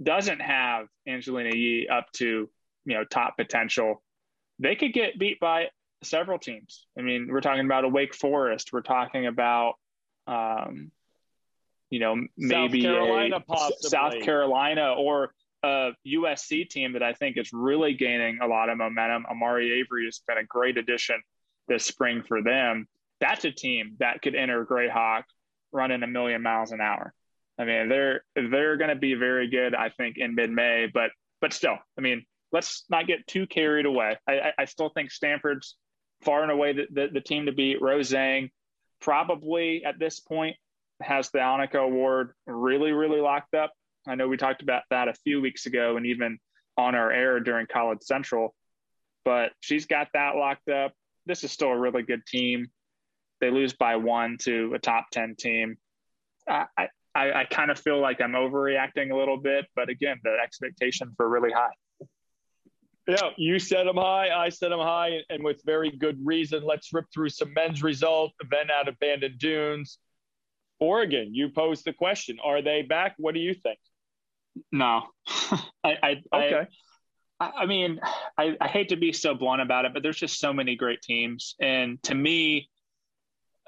[0.00, 2.48] doesn't have Angelina Yee up to,
[2.85, 4.05] you know, top potential,
[4.61, 5.66] they could get beat by
[6.09, 6.87] several teams.
[6.99, 8.73] I mean, we're talking about a Wake Forest.
[8.73, 9.75] We're talking about,
[10.27, 10.90] um,
[11.90, 13.71] you know, maybe Carolina, a.
[13.81, 18.79] South Carolina or a USC team that I think is really gaining a lot of
[18.79, 19.27] momentum.
[19.31, 21.16] Amari Avery has been a great addition
[21.69, 22.87] this spring for them.
[23.21, 25.23] That's a team that could enter Grayhawk
[25.73, 27.12] running a million miles an hour.
[27.59, 30.88] I mean, they're they're going to be very good, I think, in mid-May.
[30.92, 34.16] But but still, I mean, let's not get too carried away.
[34.29, 35.77] I, I still think Stanford's
[36.22, 37.81] far and away the, the, the team to beat.
[37.81, 38.50] Rose Zhang
[39.00, 40.57] probably at this point
[41.02, 43.72] has the Annika Award really, really locked up.
[44.07, 46.38] I know we talked about that a few weeks ago and even
[46.76, 48.55] on our air during College Central,
[49.24, 50.92] but she's got that locked up.
[51.26, 52.68] This is still a really good team.
[53.40, 55.76] They lose by one to a top 10 team.
[56.48, 60.37] I, I, I kind of feel like I'm overreacting a little bit, but again, the
[60.42, 61.72] expectations were really high.
[63.07, 66.64] Yeah, you set them high, I set them high, and with very good reason.
[66.64, 68.33] Let's rip through some men's result.
[68.42, 69.99] Event out of Bandon Dunes.
[70.81, 72.38] Oregon, you posed the question.
[72.42, 73.14] Are they back?
[73.19, 73.79] What do you think?
[74.73, 75.03] No,
[75.85, 76.66] I, I, Okay.
[77.38, 78.01] I, I mean,
[78.37, 81.03] I, I hate to be so blunt about it, but there's just so many great
[81.03, 81.55] teams.
[81.61, 82.69] And to me,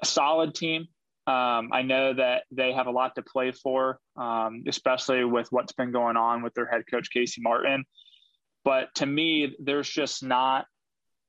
[0.01, 0.87] a solid team.
[1.27, 5.73] Um, I know that they have a lot to play for, um, especially with what's
[5.73, 7.85] been going on with their head coach, Casey Martin.
[8.63, 10.65] But to me, there's just not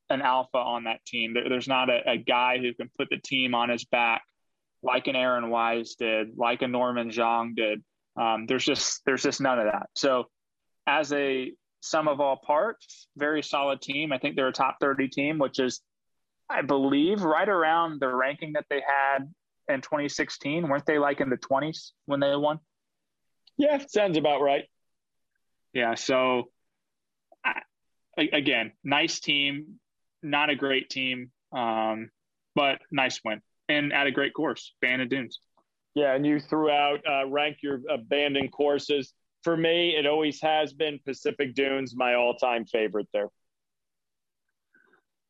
[0.09, 1.35] an alpha on that team.
[1.35, 4.23] There, there's not a, a guy who can put the team on his back
[4.83, 7.83] like an Aaron Wise did, like a Norman Xiong did.
[8.17, 9.89] Um, there's just there's just none of that.
[9.95, 10.25] So
[10.87, 14.13] as a sum of all parts, very solid team.
[14.13, 15.81] I think they're a top 30 team, which is,
[16.49, 19.33] I believe, right around the ranking that they had
[19.73, 20.69] in 2016.
[20.69, 22.59] Weren't they like in the 20s when they won?
[23.57, 24.65] Yeah, sounds about right.
[25.73, 25.95] Yeah.
[25.95, 26.51] So
[28.17, 29.81] again, nice team,
[30.23, 32.11] not a great team, um,
[32.55, 35.41] but nice win and at a great course, Bandon Dunes.
[35.95, 39.13] Yeah, and you threw out uh, rank your Bandon courses.
[39.43, 43.29] For me, it always has been Pacific Dunes, my all-time favorite there.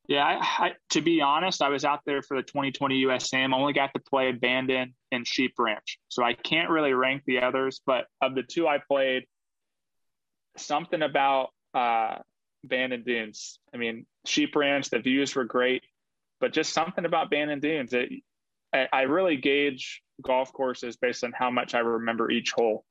[0.09, 3.55] Yeah, I, I, to be honest, I was out there for the 2020 USAM.
[3.55, 7.40] I only got to play Bandon and Sheep Ranch, so I can't really rank the
[7.40, 7.81] others.
[7.87, 9.25] But of the two I played,
[10.57, 12.16] something about uh,
[12.64, 13.58] Bandon Dunes.
[13.74, 15.82] I mean, Sheep Ranch, the views were great,
[16.40, 17.92] but just something about Bandon Dunes.
[17.92, 18.11] It,
[18.72, 22.84] I, I really gauge golf courses based on how much I remember each hole,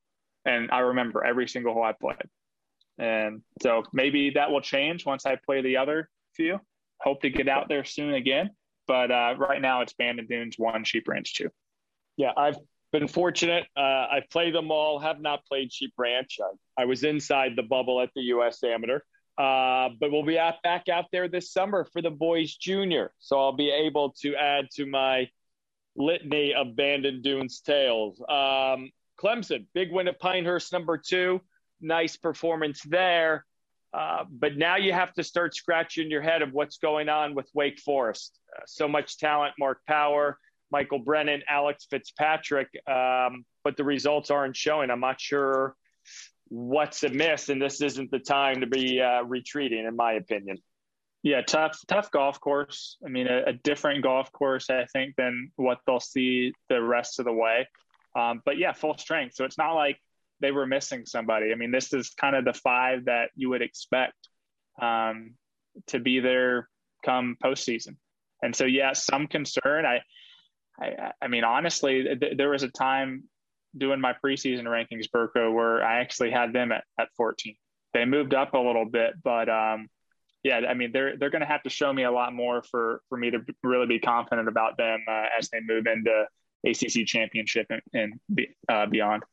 [0.46, 2.18] and I remember every single hole I played.
[2.98, 6.60] And so maybe that will change once I play the other few.
[7.00, 8.50] Hope to get out there soon again.
[8.88, 11.50] But uh, right now it's Bandon Dunes one, Sheep Ranch two.
[12.18, 12.58] Yeah, I've
[12.92, 13.66] been fortunate.
[13.78, 16.40] Uh, I've played them all, have not played Sheep Ranch.
[16.42, 18.64] I, I was inside the bubble at the U.S.
[18.64, 19.00] Amateur.
[19.40, 23.14] Uh, but we'll be back out there this summer for the boys junior.
[23.20, 25.30] So I'll be able to add to my
[25.96, 28.20] litany of Bandon Dunes tales.
[28.28, 31.40] Um, Clemson, big win at Pinehurst, number two.
[31.80, 33.46] Nice performance there.
[33.94, 37.50] Uh, but now you have to start scratching your head of what's going on with
[37.54, 38.38] Wake Forest.
[38.56, 40.38] Uh, so much talent, Mark Power,
[40.70, 44.92] Michael Brennan, Alex Fitzpatrick, um, but the results aren't showing.
[44.92, 45.76] I'm not sure
[46.50, 50.58] what's amiss, and this isn't the time to be uh, retreating, in my opinion.
[51.22, 52.98] Yeah, tough, tough golf course.
[53.06, 57.20] I mean, a, a, different golf course, I think, than what they'll see the rest
[57.20, 57.68] of the way.
[58.16, 59.36] Um, but yeah, full strength.
[59.36, 60.00] So it's not like
[60.40, 61.52] they were missing somebody.
[61.52, 64.16] I mean, this is kind of the five that you would expect
[64.82, 65.36] um,
[65.88, 66.70] to be there
[67.04, 67.98] come postseason.
[68.42, 69.86] And so, yeah, some concern.
[69.86, 70.00] I,
[70.82, 73.26] I, I mean, honestly, th- there was a time
[73.78, 77.56] doing my preseason rankings, Burko, where I actually had them at, at 14.
[77.94, 79.88] They moved up a little bit, but um,
[80.44, 83.02] yeah, I mean, they're they're going to have to show me a lot more for
[83.10, 86.26] for me to really be confident about them uh, as they move into
[86.66, 89.24] ACC championship and, and uh, beyond.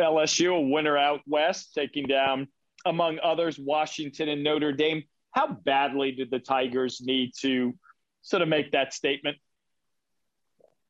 [0.00, 2.48] LSU, a winner out west, taking down,
[2.84, 5.04] among others, Washington and Notre Dame.
[5.32, 7.74] How badly did the Tigers need to
[8.22, 9.36] sort of make that statement?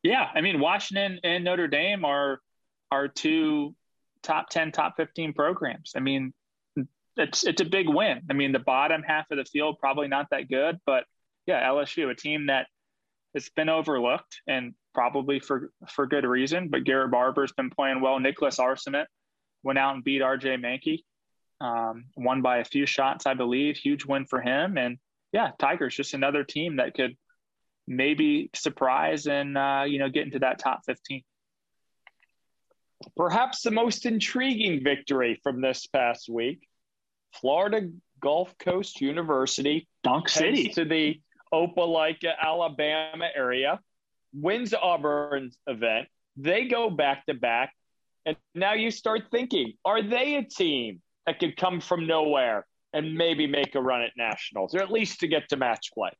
[0.02, 2.40] Yeah, I mean, Washington and Notre Dame are
[2.90, 3.74] are two
[4.22, 5.92] top 10, top 15 programs.
[5.96, 6.32] I mean,
[7.16, 8.22] it's it's a big win.
[8.28, 11.04] I mean, the bottom half of the field probably not that good, but
[11.46, 12.66] yeah, LSU, a team that
[13.34, 16.68] has been overlooked and probably for for good reason.
[16.68, 18.18] But Garrett Barber's been playing well.
[18.20, 19.06] Nicholas Arcemet
[19.62, 20.56] went out and beat R.J.
[20.56, 21.04] Manke,
[21.60, 23.76] um, won by a few shots, I believe.
[23.76, 24.76] Huge win for him.
[24.76, 24.98] And
[25.32, 27.16] yeah, Tigers just another team that could
[27.86, 31.22] maybe surprise and uh, you know get into that top fifteen.
[33.16, 36.66] Perhaps the most intriguing victory from this past week
[37.40, 37.90] Florida
[38.20, 41.20] Gulf Coast University, Dunk City, to the
[41.52, 43.80] Opelika, Alabama area,
[44.32, 46.08] wins Auburn's event.
[46.36, 47.72] They go back to back.
[48.24, 53.14] And now you start thinking, are they a team that could come from nowhere and
[53.14, 56.10] maybe make a run at nationals, or at least to get to match play?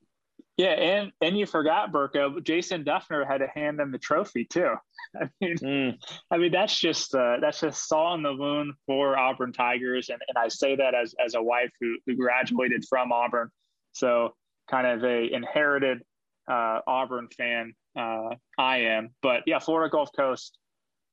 [0.57, 2.43] Yeah, and and you forgot Burko.
[2.43, 4.75] Jason Dufner had to hand them the trophy too.
[5.21, 5.95] I mean, mm.
[6.31, 10.21] I mean that's just uh, that's just salt in the wound for Auburn Tigers, and,
[10.29, 13.51] and I say that as as a wife who who graduated from Auburn,
[13.93, 14.35] so
[14.71, 16.03] kind of a inherited
[16.51, 17.75] uh, Auburn fan.
[17.99, 20.59] Uh, I am, but yeah, Florida Gulf Coast.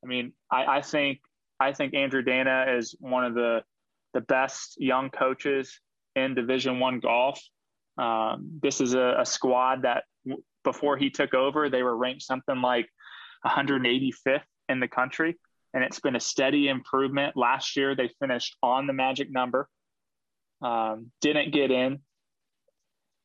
[0.02, 1.20] I mean, I, I think
[1.60, 3.62] I think Andrew Dana is one of the
[4.14, 5.80] the best young coaches
[6.16, 7.42] in Division One golf.
[7.98, 10.04] Um, this is a, a squad that
[10.64, 12.88] before he took over, they were ranked something like
[13.46, 15.38] 185th in the country,
[15.72, 17.36] and it's been a steady improvement.
[17.36, 19.68] Last year, they finished on the magic number,
[20.62, 22.00] um, didn't get in,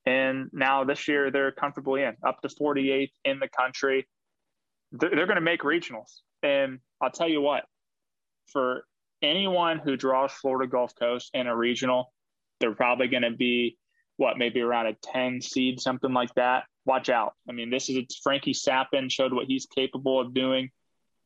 [0.06, 4.08] and now this year they're comfortably in, up to 48th in the country.
[4.92, 7.64] They're, they're going to make regionals, and I'll tell you what,
[8.52, 8.84] for
[9.22, 12.14] anyone who draws Florida Gulf Coast in a regional,
[12.60, 13.78] they're probably going to be
[14.20, 17.36] what maybe around a 10 seed, something like that watch out.
[17.48, 20.72] I mean, this is Frankie Sappin showed what he's capable of doing.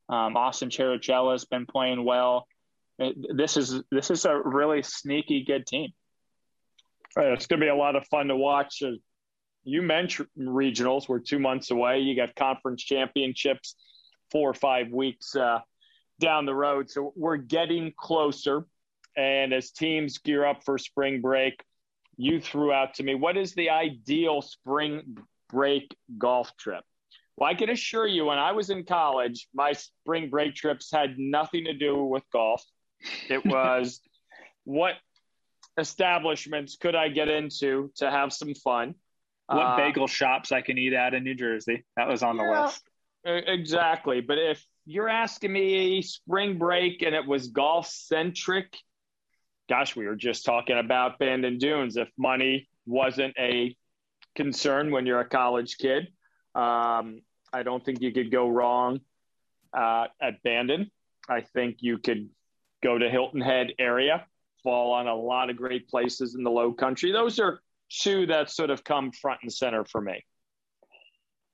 [0.09, 2.47] Um, Austin Chericella has been playing well.
[2.99, 5.91] This is this is a really sneaky good team.
[7.15, 8.83] It's going to be a lot of fun to watch.
[8.83, 8.91] Uh,
[9.63, 11.07] you mentioned regionals.
[11.07, 11.99] We're two months away.
[11.99, 13.75] You got conference championships,
[14.31, 15.59] four or five weeks uh,
[16.19, 16.89] down the road.
[16.89, 18.65] So we're getting closer.
[19.15, 21.63] And as teams gear up for spring break,
[22.17, 25.17] you threw out to me what is the ideal spring
[25.49, 26.83] break golf trip.
[27.37, 31.17] Well, I can assure you, when I was in college, my spring break trips had
[31.17, 32.63] nothing to do with golf.
[33.29, 34.01] It was
[34.65, 34.95] what
[35.77, 38.95] establishments could I get into to have some fun?
[39.47, 41.83] What uh, bagel shops I can eat at in New Jersey?
[41.97, 42.83] That was on the yeah, list.
[43.25, 44.21] Exactly.
[44.21, 48.77] But if you're asking me spring break and it was golf centric,
[49.73, 51.97] gosh, we were just talking about Bandon Dunes.
[51.97, 53.75] If money wasn't a
[54.35, 56.09] concern when you're a college kid.
[56.53, 57.21] Um,
[57.51, 58.99] I don't think you could go wrong
[59.75, 60.91] uh, at Bandon.
[61.27, 62.29] I think you could
[62.83, 64.27] go to Hilton Head area,
[64.61, 67.11] fall on a lot of great places in the low country.
[67.11, 67.59] Those are
[67.89, 70.23] two that sort of come front and center for me.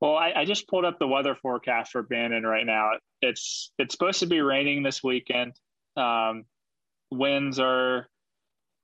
[0.01, 2.91] Well, I, I just pulled up the weather forecast for Bandon right now.
[3.21, 5.53] It's it's supposed to be raining this weekend.
[5.95, 6.43] Um,
[7.11, 8.07] winds are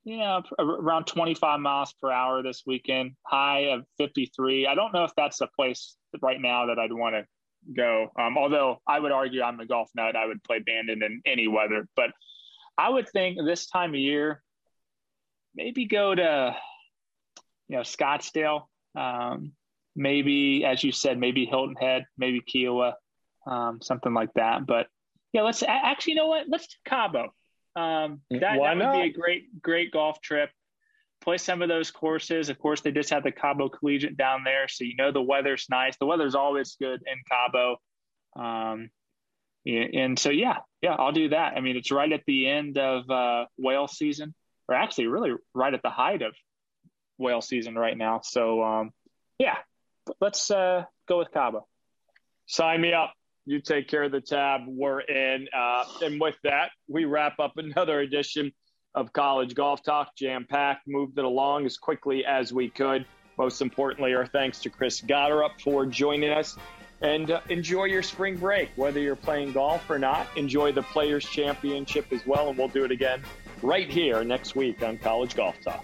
[0.04, 4.68] you know around 25 miles per hour this weekend, high of 53.
[4.68, 7.26] I don't know if that's a place right now that I'd want to
[7.76, 8.12] go.
[8.20, 11.48] Um, although I would argue I'm a golf nut, I would play Bandon in any
[11.48, 11.88] weather.
[11.96, 12.12] But
[12.78, 14.44] I would think this time of year,
[15.56, 16.56] maybe go to,
[17.68, 18.64] you know, Scottsdale.
[18.96, 19.54] Um,
[19.96, 22.94] maybe, as you said, maybe Hilton Head, maybe Kiawah
[23.48, 24.66] um, something like that.
[24.66, 24.88] But
[25.34, 26.46] yeah, let's actually, you know what?
[26.48, 27.34] Let's do Cabo.
[27.76, 28.94] Um, that, that would not?
[28.94, 30.50] be a great, great golf trip.
[31.22, 32.50] Play some of those courses.
[32.50, 35.68] Of course, they just have the Cabo Collegiate down there, so you know the weather's
[35.70, 35.98] nice.
[35.98, 37.78] The weather's always good in Cabo.
[38.36, 38.90] Um,
[39.66, 41.54] and so, yeah, yeah, I'll do that.
[41.58, 44.36] I mean, it's right at the end of uh, whale season,
[44.68, 46.36] or actually, really right at the height of
[47.18, 48.22] whale season right now.
[48.24, 48.92] So, um,
[49.40, 49.58] yeah,
[50.22, 51.66] let's uh, go with Cabo.
[52.46, 53.14] Sign me up.
[53.46, 54.62] You take care of the tab.
[54.68, 55.48] We're in.
[55.56, 58.52] Uh, and with that, we wrap up another edition
[58.96, 63.06] of College Golf Talk, jam packed, moved it along as quickly as we could.
[63.38, 66.58] Most importantly, our thanks to Chris Gotterup for joining us
[67.02, 70.28] and uh, enjoy your spring break, whether you're playing golf or not.
[70.38, 73.22] Enjoy the Players Championship as well, and we'll do it again
[73.62, 75.84] right here next week on College Golf Talk.